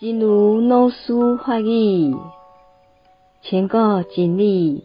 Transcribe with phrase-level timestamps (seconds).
[0.00, 1.12] 真如老师
[1.44, 2.14] 法语，
[3.42, 3.76] 千古
[4.14, 4.84] 真理，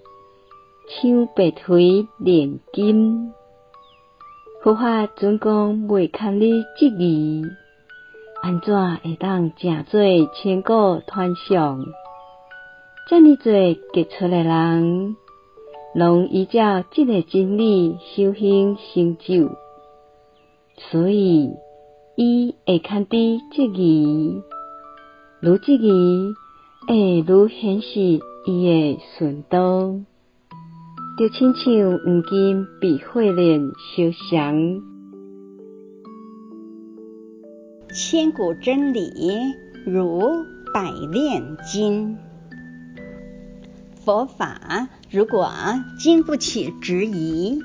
[0.87, 3.31] 像白腿炼金。
[4.63, 6.47] 佛法准讲未空的
[6.79, 7.43] 质疑，
[8.41, 10.01] 安怎会当成做
[10.33, 10.73] 千古
[11.05, 11.85] 传颂？
[13.07, 13.53] 遮尔多
[13.93, 15.15] 杰出的人，
[15.93, 19.51] 拢依照这个真理修行成就，
[20.89, 21.51] 所以
[22.15, 24.41] 伊会空知质疑，
[25.45, 26.33] 愈质疑
[26.87, 29.99] 会如显示伊的顺道，
[31.19, 34.81] 就亲像黄金被火炼烧香，
[37.93, 39.11] 千古真理
[39.85, 40.31] 如
[40.73, 42.17] 百炼金。
[43.95, 45.51] 佛法如果
[45.99, 47.59] 经不起质疑，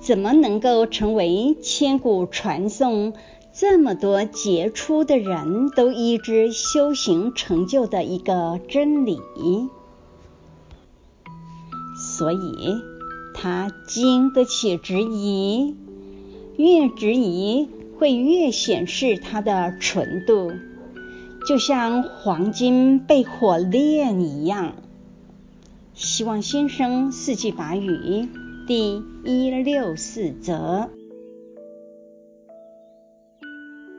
[0.00, 3.12] 怎么能够成为千古传颂、
[3.56, 9.20] 这么多杰出的人都依之修行成就的一个真理？
[11.96, 12.82] 所以，
[13.32, 15.76] 他经得起质疑，
[16.56, 20.52] 越质疑会越显示它的纯度，
[21.46, 24.74] 就像黄金被火炼一样。
[25.94, 28.28] 希望先生四季法语
[28.66, 30.90] 第一六四则。